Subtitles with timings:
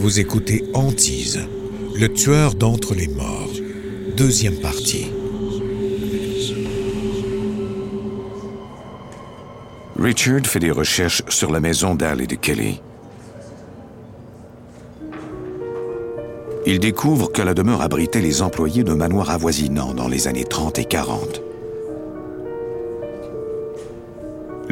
[0.00, 1.40] Vous écoutez Antise,
[1.94, 3.50] le tueur d'entre les morts,
[4.16, 5.12] deuxième partie.
[9.98, 12.80] Richard fait des recherches sur la maison d'Al et de Kelly.
[16.64, 20.78] Il découvre que la demeure abritait les employés de manoirs avoisinants dans les années 30
[20.78, 21.51] et 40.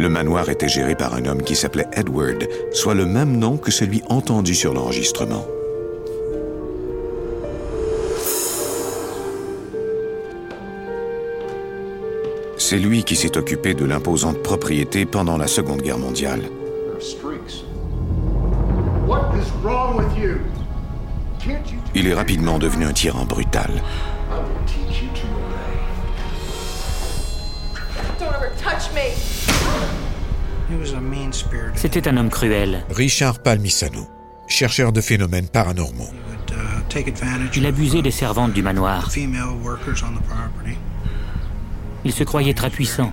[0.00, 3.70] Le manoir était géré par un homme qui s'appelait Edward, soit le même nom que
[3.70, 5.46] celui entendu sur l'enregistrement.
[12.56, 16.44] C'est lui qui s'est occupé de l'imposante propriété pendant la Seconde Guerre mondiale.
[21.94, 23.70] Il est rapidement devenu un tyran brutal.
[31.74, 32.84] C'était un homme cruel.
[32.91, 34.09] Richard Palmisano,
[34.48, 36.11] chercheur de phénomènes paranormaux.
[37.55, 39.11] Il abusait des servantes du manoir.
[42.05, 43.12] Il se croyait très puissant.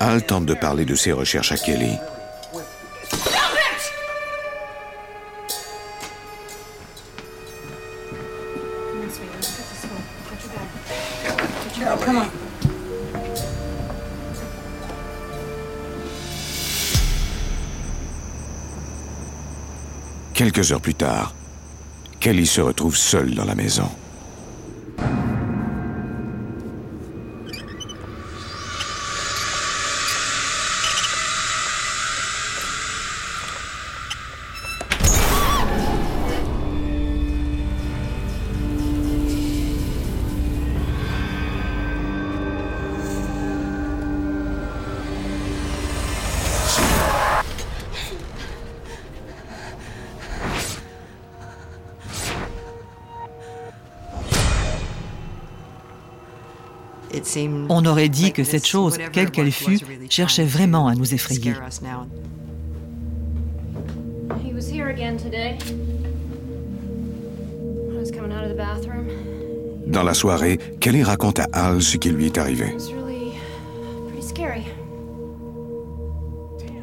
[0.00, 1.96] Al tente de parler de ses recherches à Kelly.
[20.56, 21.34] Quelques heures plus tard,
[22.18, 23.90] Kelly se retrouve seule dans la maison.
[57.68, 61.54] On aurait dit que cette chose, quelle qu'elle fût, cherchait vraiment à nous effrayer.
[69.86, 72.74] Dans la soirée, Kelly raconte à Al ce qui lui est arrivé.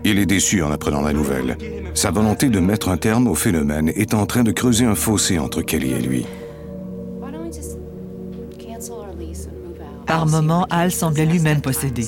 [0.05, 1.57] Il est déçu en apprenant la nouvelle.
[1.93, 5.39] Sa volonté de mettre un terme au phénomène est en train de creuser un fossé
[5.39, 6.25] entre Kelly et lui.
[10.13, 12.05] Par moments, Al semblait lui-même possédé.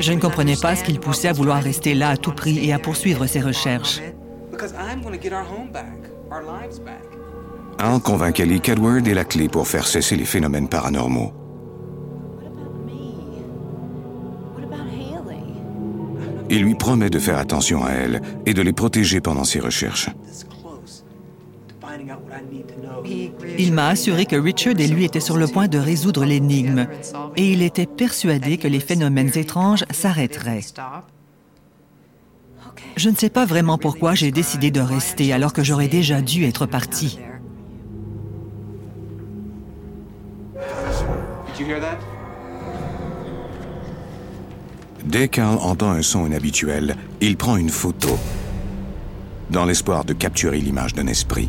[0.00, 2.66] Je ne comprenais pas ce qui le poussait à vouloir rester là à tout prix
[2.66, 4.00] et à poursuivre ses recherches.
[7.78, 11.34] Al convainc Kelly qu'Edward est la clé pour faire cesser les phénomènes paranormaux.
[16.48, 20.08] Il lui promet de faire attention à elle et de les protéger pendant ses recherches.
[23.58, 26.86] Il m'a assuré que Richard et lui étaient sur le point de résoudre l'énigme
[27.36, 30.60] et il était persuadé que les phénomènes étranges s'arrêteraient.
[32.96, 36.44] Je ne sais pas vraiment pourquoi j'ai décidé de rester alors que j'aurais déjà dû
[36.44, 37.18] être parti.
[45.04, 48.18] Dès qu'Al entend un son inhabituel, il prend une photo,
[49.50, 51.48] dans l'espoir de capturer l'image d'un esprit.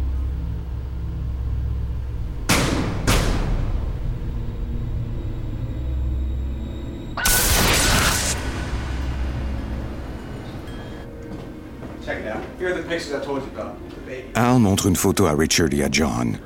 [14.37, 16.37] Al montre une photo à Richard et à John.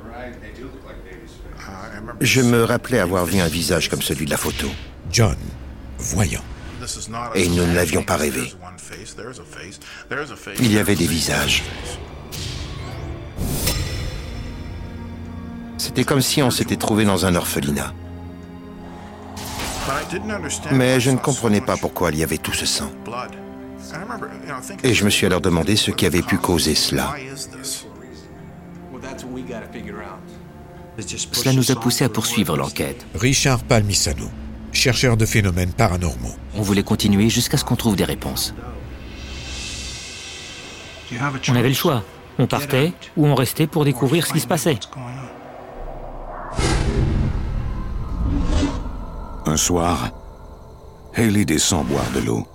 [2.22, 4.66] Je me rappelais avoir vu un visage comme celui de la photo.
[5.10, 5.36] John,
[5.98, 6.40] voyant.
[7.34, 8.50] Et nous ne l'avions pas rêvé.
[10.58, 11.64] Il y avait des visages.
[15.76, 17.92] C'était comme si on s'était trouvé dans un orphelinat.
[20.70, 22.90] Mais je ne comprenais pas pourquoi il y avait tout ce sang.
[24.82, 27.14] Et je me suis alors demandé ce qui avait pu causer cela.
[31.32, 33.06] Cela nous a poussé à poursuivre l'enquête.
[33.14, 34.28] Richard Palmisano,
[34.72, 36.34] chercheur de phénomènes paranormaux.
[36.54, 38.54] On voulait continuer jusqu'à ce qu'on trouve des réponses.
[41.48, 42.02] On avait le choix.
[42.38, 44.78] On partait ou on restait pour découvrir ce qui se passait.
[49.44, 50.10] Un soir,
[51.14, 52.46] Haley descend boire de l'eau.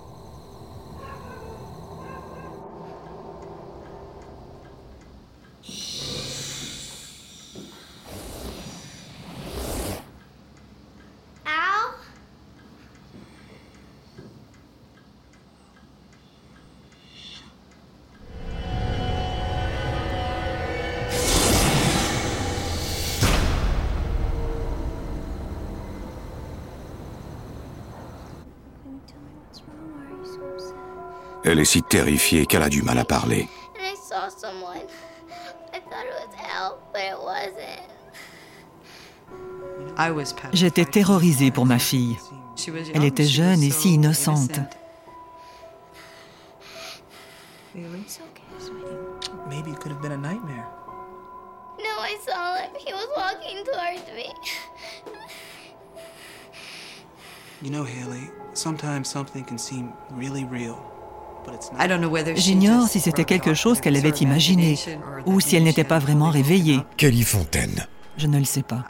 [31.58, 33.48] Elle est si terrifiée qu'elle a du mal à parler.
[40.52, 42.16] J'étais terrorisée pour ma fille.
[42.94, 44.60] Elle était jeune et si innocente.
[57.60, 60.97] You know, Haley, sometimes something can seem really real.
[62.36, 64.78] J'ignore si c'était quelque chose qu'elle avait imaginé
[65.26, 66.80] ou si elle n'était pas vraiment réveillée.
[66.96, 67.86] Kelly Fontaine.
[68.16, 68.84] Je ne le sais pas.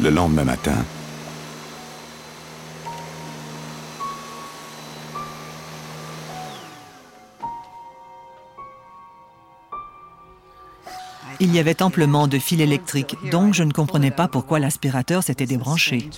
[0.00, 0.84] Le lendemain matin,
[11.54, 15.46] Il y avait amplement de fils électriques, donc je ne comprenais pas pourquoi l'aspirateur s'était
[15.46, 16.10] débranché.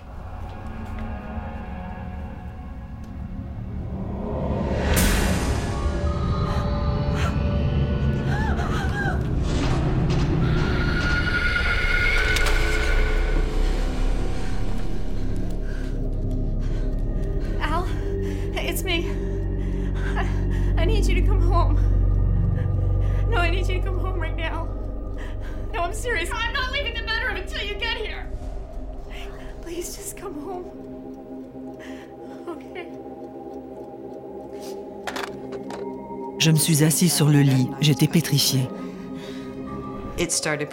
[36.47, 38.69] Je me suis assise sur le lit, j'étais pétrifiée.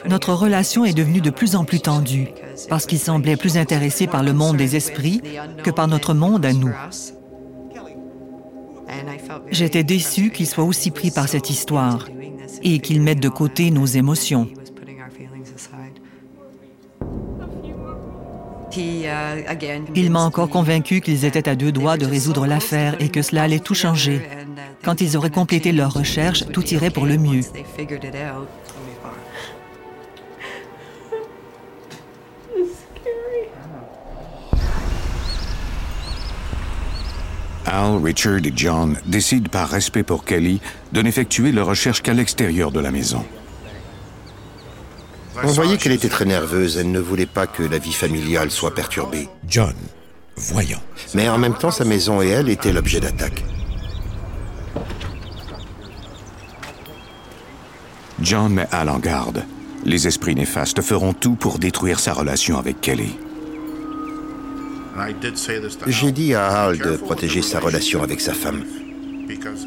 [0.07, 2.27] Notre relation est devenue de plus en plus tendue
[2.69, 5.23] parce qu'il semblait plus intéressé par le monde des esprits
[5.63, 6.75] que par notre monde à nous.
[9.49, 12.07] J'étais déçue qu'il soit aussi pris par cette histoire
[12.61, 14.47] et qu'il mette de côté nos émotions.
[19.95, 23.41] Il m'a encore convaincu qu'ils étaient à deux doigts de résoudre l'affaire et que cela
[23.41, 24.21] allait tout changer.
[24.83, 27.41] Quand ils auraient complété leurs recherches, tout irait pour le mieux.
[37.65, 40.59] Al, Richard et John décident par respect pour Kelly
[40.91, 43.25] de n'effectuer leurs recherches qu'à l'extérieur de la maison.
[45.41, 48.75] On voyait qu'elle était très nerveuse, elle ne voulait pas que la vie familiale soit
[48.75, 49.29] perturbée.
[49.47, 49.73] John,
[50.35, 50.81] voyant.
[51.15, 53.43] Mais en même temps, sa maison et elle étaient l'objet d'attaque.
[58.23, 59.43] John met Al en garde.
[59.83, 63.17] Les esprits néfastes feront tout pour détruire sa relation avec Kelly.
[65.87, 68.63] J'ai dit à Hal de protéger sa relation avec sa femme,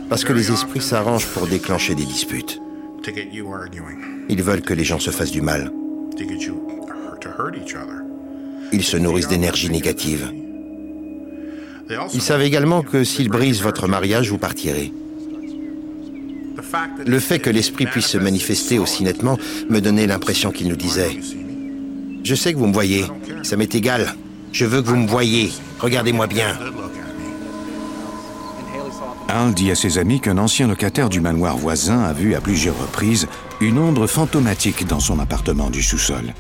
[0.08, 2.62] parce que les esprits s'arrangent pour déclencher des disputes.
[4.29, 5.70] Ils veulent que les gens se fassent du mal.
[8.73, 10.33] Ils se nourrissent d'énergie négative.
[12.14, 14.92] Ils savent également que s'ils brisent votre mariage, vous partirez.
[17.06, 21.18] Le fait que l'esprit puisse se manifester aussi nettement me donnait l'impression qu'il nous disait
[22.25, 23.06] «Je sais que vous me voyez,
[23.42, 24.14] ça m'est égal.
[24.52, 25.52] Je veux que vous me voyez.
[25.78, 26.59] Regardez-moi bien.»
[29.28, 32.78] Al dit à ses amis qu'un ancien locataire du manoir voisin a vu à plusieurs
[32.78, 33.26] reprises
[33.61, 36.33] une ombre fantomatique dans son appartement du sous-sol.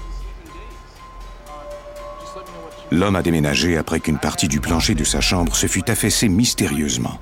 [2.92, 7.18] L'homme a déménagé après qu'une partie du plancher de sa chambre se fût affaissée mystérieusement.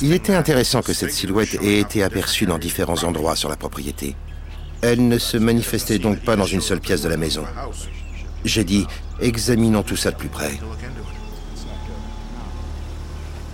[0.00, 4.16] Il était intéressant que cette silhouette ait été aperçue dans différents endroits sur la propriété.
[4.82, 7.44] Elle ne se manifestait donc pas dans une seule pièce de la maison.
[8.44, 8.86] J'ai dit,
[9.20, 10.58] examinons tout ça de plus près.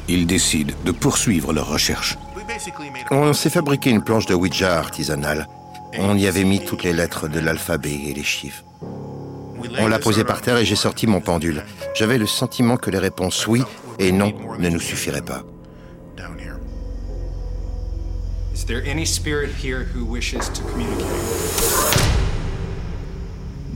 [0.09, 2.17] Ils décident de poursuivre leurs recherches.
[3.11, 5.47] On s'est fabriqué une planche de Ouija artisanale.
[5.99, 8.65] On y avait mis toutes les lettres de l'alphabet et les chiffres.
[9.79, 11.63] On l'a posée par terre et j'ai sorti mon pendule.
[11.95, 13.63] J'avais le sentiment que les réponses oui
[13.99, 15.43] et non ne nous suffiraient pas.
[18.59, 21.07] Is there any spirit here who wishes to communicate?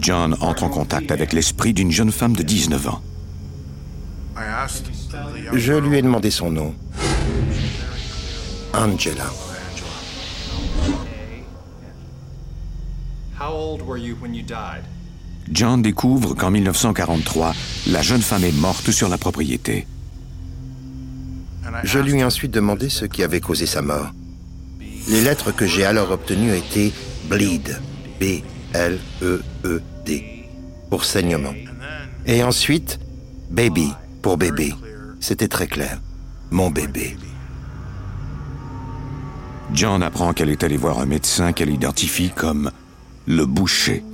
[0.01, 3.01] John entre en contact avec l'esprit d'une jeune femme de 19 ans.
[5.53, 6.75] Je lui ai demandé son nom.
[8.75, 9.31] Angela.
[13.39, 14.83] How old were you when you died?
[15.49, 17.55] John découvre qu'en 1943,
[17.87, 19.87] la jeune femme est morte sur la propriété.
[21.85, 24.13] Je lui ai ensuite demandé ce qui avait causé sa mort.
[25.09, 26.93] Les lettres que j'ai alors obtenues étaient
[27.29, 27.81] bleed,
[28.21, 28.55] B-L-E-E-D,
[30.91, 31.55] pour saignement.
[32.27, 33.01] Et ensuite,
[33.51, 33.93] baby,
[34.23, 34.75] pour bébé.
[35.21, 36.01] C'était très clair.
[36.51, 37.17] Mon bébé.
[39.73, 42.71] John apprend qu'elle est allée voir un médecin qu'elle identifie comme
[43.27, 44.05] le boucher.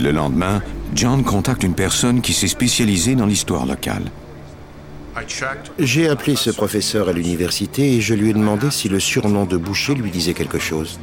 [0.00, 0.60] Le lendemain,
[0.92, 4.04] John contacte une personne qui s'est spécialisée dans l'histoire locale.
[5.78, 9.56] J'ai appelé ce professeur à l'université et je lui ai demandé si le surnom de
[9.56, 10.98] boucher lui disait quelque chose.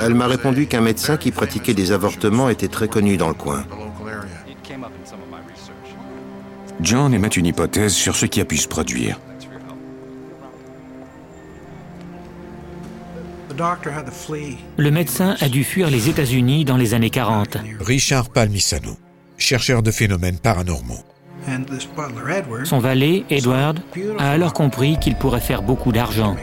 [0.00, 3.64] Elle m'a répondu qu'un médecin qui pratiquait des avortements était très connu dans le coin.
[6.80, 9.18] John émet une hypothèse sur ce qui a pu se produire.
[14.76, 17.58] Le médecin a dû fuir les États-Unis dans les années 40.
[17.80, 18.96] Richard Palmisano,
[19.36, 21.04] chercheur de phénomènes paranormaux.
[22.64, 23.80] Son valet, Edward,
[24.18, 26.36] a alors compris qu'il pourrait faire beaucoup d'argent.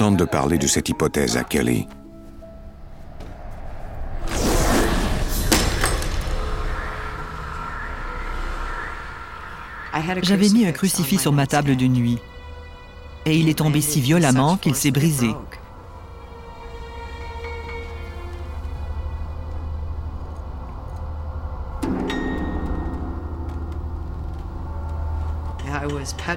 [0.00, 1.86] De parler de cette hypothèse à Kelly.
[10.22, 12.18] J'avais mis un crucifix sur ma table de nuit.
[13.26, 15.34] Et il est tombé si violemment qu'il s'est brisé.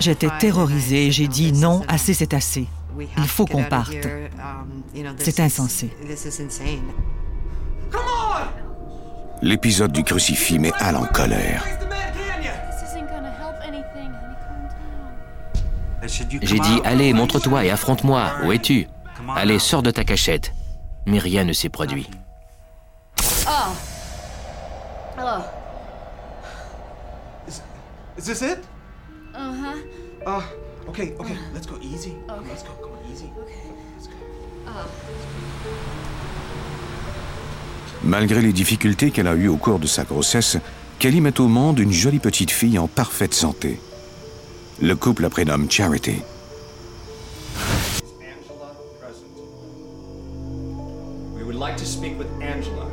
[0.02, 2.68] J'étais terrorisée et j'ai dit non, assez c'est assez.
[3.00, 3.96] Il faut qu'on parte.
[5.20, 5.96] C'est insensé.
[9.42, 11.66] L'épisode du crucifix met Al en colère.
[16.42, 18.32] J'ai dit, allez, montre-toi et affronte-moi.
[18.44, 18.88] Où es-tu?
[19.36, 20.54] Allez, sors de ta cachette.
[21.06, 22.10] Mais rien ne s'est produit.
[23.48, 23.74] Oh.
[25.20, 25.42] Oh.
[28.18, 28.60] Is this it?
[29.34, 29.76] Uh-huh.
[30.26, 30.42] Uh,
[30.88, 32.14] okay, okay, let's go easy.
[32.30, 32.50] Okay.
[32.50, 33.32] Let's go, come on, easy.
[33.38, 33.54] Okay.
[33.96, 34.14] Let's go.
[38.04, 40.58] Malgré les difficultés qu'elle a eues au cours de sa grossesse,
[41.00, 43.80] Kelly met au monde une jolie petite fille en parfaite santé.
[44.82, 46.22] Le couple la prénomme Charity.
[51.36, 52.88] We would like to speak with Angela.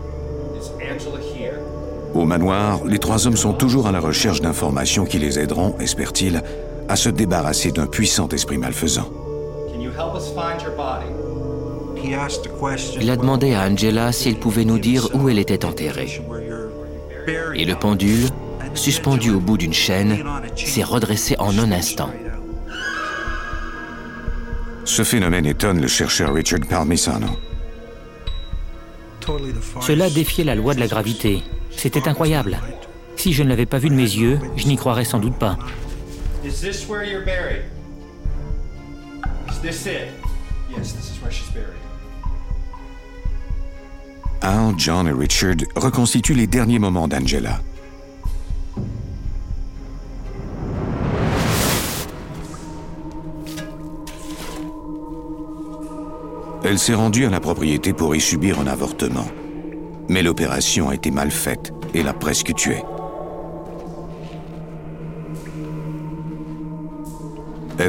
[0.57, 1.59] Is Angela here?
[2.15, 6.43] Au manoir, les trois hommes sont toujours à la recherche d'informations qui les aideront, espèrent-ils,
[6.91, 9.09] à se débarrasser d'un puissant esprit malfaisant.
[13.01, 16.21] Il a demandé à Angela si elle pouvait nous dire où elle était enterrée.
[17.55, 18.27] Et le pendule,
[18.75, 20.25] suspendu au bout d'une chaîne,
[20.57, 22.11] s'est redressé en un instant.
[24.85, 27.29] Ce phénomène étonne le chercheur Richard Palmisano.
[29.81, 31.45] Cela défiait la loi de la gravité.
[31.71, 32.59] C'était incroyable.
[33.15, 35.57] Si je ne l'avais pas vu de mes yeux, je n'y croirais sans doute pas.
[36.43, 37.65] Is this where you're buried?
[39.51, 40.09] Is this it?
[40.71, 41.77] Yes, this is where she's buried.
[44.43, 47.61] Al, John et Richard reconstituent les derniers moments d'Angela.
[56.65, 59.27] Elle s'est rendue à la propriété pour y subir un avortement.
[60.09, 62.83] Mais l'opération a été mal faite et l'a presque tuée.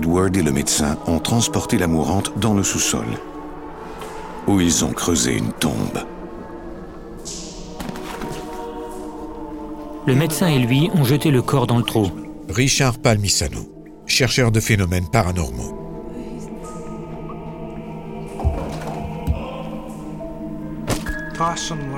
[0.02, 3.06] Edward et le médecin ont transporté la mourante dans le sous-sol,
[4.48, 6.00] où ils ont creusé une tombe.
[10.08, 12.10] Le médecin et lui ont jeté le corps dans le trou.
[12.50, 13.60] Richard Palmisano,
[14.08, 15.78] chercheur de phénomènes paranormaux.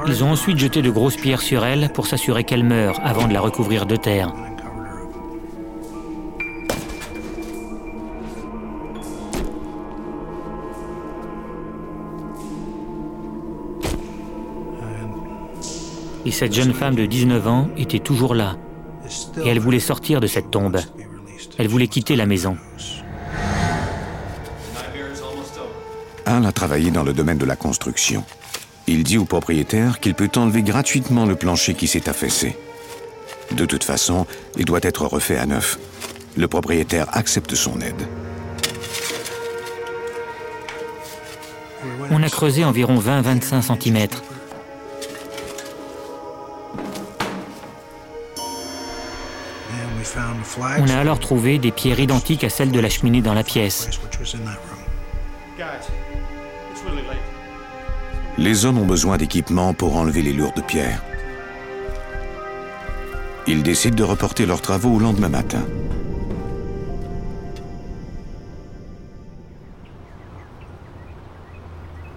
[0.07, 3.33] Ils ont ensuite jeté de grosses pierres sur elle pour s'assurer qu'elle meure avant de
[3.33, 4.33] la recouvrir de terre.
[16.34, 18.58] Cette jeune femme de 19 ans était toujours là.
[19.44, 20.80] Et elle voulait sortir de cette tombe.
[21.58, 22.58] Elle voulait quitter la maison.
[26.25, 28.24] Al a travaillé dans le domaine de la construction.
[28.88, 32.58] Il dit au propriétaire qu'il peut enlever gratuitement le plancher qui s'est affaissé.
[33.52, 34.25] De toute façon,
[34.58, 35.78] il doit être refait à neuf.
[36.36, 38.08] Le propriétaire accepte son aide.
[42.10, 44.08] On a creusé environ 20-25 cm.
[50.60, 53.89] On a alors trouvé des pierres identiques à celles de la cheminée dans la pièce.
[58.38, 61.01] Les hommes ont besoin d'équipements pour enlever les lourdes pierres.
[63.45, 65.63] Ils décident de reporter leurs travaux au lendemain matin.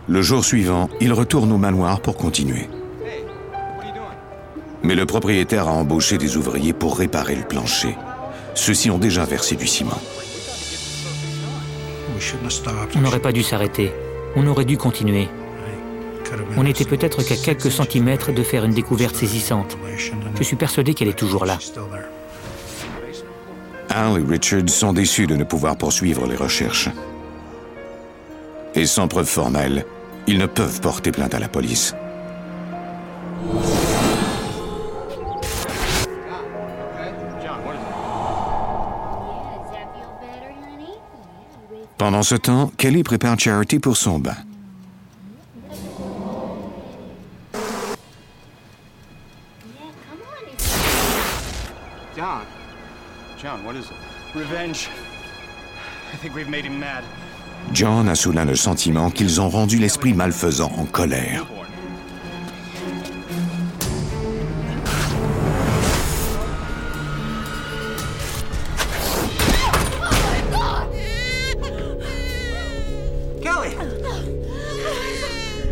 [0.09, 2.69] Le jour suivant, ils retournent au manoir pour continuer.
[4.85, 7.97] Mais le propriétaire a embauché des ouvriers pour réparer le plancher.
[8.57, 10.01] Ceux-ci ont déjà versé du ciment.
[12.97, 13.93] On n'aurait pas dû s'arrêter.
[14.35, 15.29] On aurait dû continuer.
[16.57, 19.77] On était peut-être qu'à quelques centimètres de faire une découverte saisissante.
[20.37, 21.59] Je suis persuadé qu'elle est toujours là.
[23.91, 26.89] Al et Richard sont déçus de ne pouvoir poursuivre les recherches.
[28.75, 29.87] Et sans preuve formelle,
[30.27, 31.95] ils ne peuvent porter plainte à la police.
[41.99, 44.37] Pendant ce temps, Kelly prépare Charity pour son bain.
[52.15, 52.43] John.
[53.39, 53.97] John, what is it?
[54.35, 54.89] Revenge.
[56.13, 57.03] I think we've made him mad.
[57.73, 61.47] John a soudain le sentiment qu'ils ont rendu l'esprit malfaisant en colère.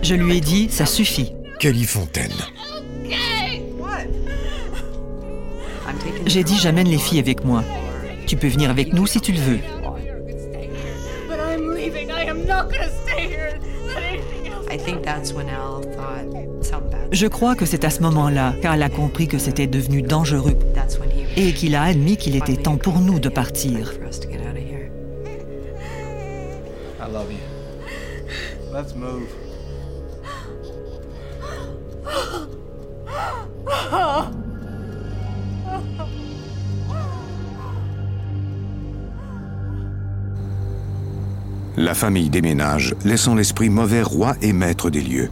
[0.04, 1.32] Je lui ai dit, ça suffit.
[1.58, 2.30] Kelly Fontaine.
[6.26, 7.64] J'ai dit, j'amène les filles avec moi.
[8.26, 9.58] Tu peux venir avec nous si tu le veux.
[17.10, 20.58] Je crois que c'est à ce moment-là qu'Al a compris que c'était devenu dangereux
[21.38, 23.94] et qu'il a admis qu'il était temps pour nous de partir.
[41.77, 45.31] La famille déménage, laissant l'esprit mauvais roi et maître des lieux.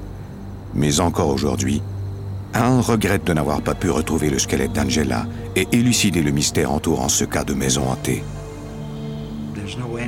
[0.74, 1.82] Mais encore aujourd'hui,
[2.54, 7.08] Al regrette de n'avoir pas pu retrouver le squelette d'Angela et élucider le mystère entourant
[7.08, 8.22] ce cas de maison hantée.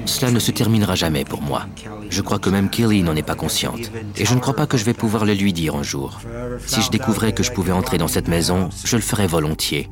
[0.05, 1.67] Cela ne se terminera jamais pour moi.
[2.15, 3.91] Je crois que même Kelly n'en est pas consciente.
[4.17, 6.21] Et je ne crois pas que je vais pouvoir le lui dire un jour.
[6.65, 9.91] Si je découvrais que je pouvais entrer dans cette maison, je le ferais volontiers.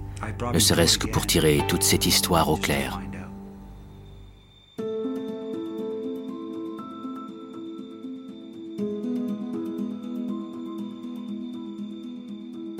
[0.54, 3.00] Ne serait-ce que pour tirer toute cette histoire au clair.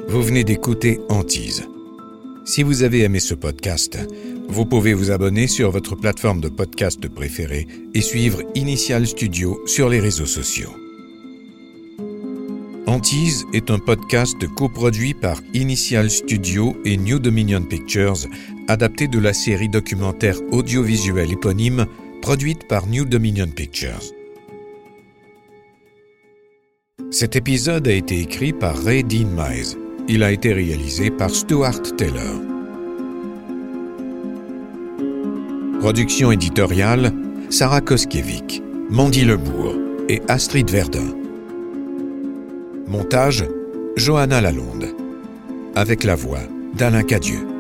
[0.07, 1.67] Vous venez d'écouter Antise.
[2.45, 3.99] Si vous avez aimé ce podcast,
[4.53, 9.89] vous pouvez vous abonner sur votre plateforme de podcast préférée et suivre Initial Studio sur
[9.89, 10.75] les réseaux sociaux.
[12.87, 18.29] Antise est un podcast coproduit par Initial Studio et New Dominion Pictures,
[18.69, 21.87] adapté de la série documentaire audiovisuelle éponyme
[22.21, 24.03] produite par New Dominion Pictures.
[27.11, 29.77] Cet épisode a été écrit par Ray Dean Mize
[30.09, 32.52] il a été réalisé par Stuart Taylor.
[35.83, 37.13] Production éditoriale
[37.51, 39.75] Sarah Koskiewicz, Mandy Lebourg
[40.09, 41.13] et Astrid Verdun.
[42.87, 43.45] Montage
[43.97, 44.95] Johanna Lalonde.
[45.75, 46.39] Avec la voix
[46.75, 47.52] d'Alain Cadieux.